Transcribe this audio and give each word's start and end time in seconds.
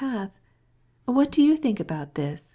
What 1.05 1.31
do 1.31 1.43
you 1.43 1.55
think 1.55 1.79
about 1.79 2.17
it?" 2.17 2.43